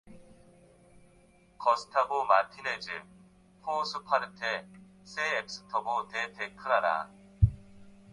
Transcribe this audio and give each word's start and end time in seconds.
Gustavo 1.59 2.25
Martínez, 2.25 2.87
por 3.63 3.85
su 3.85 4.03
parte, 4.03 4.65
se 5.03 5.21
abstuvo 5.37 6.05
de 6.05 6.27
declarar. 6.37 7.07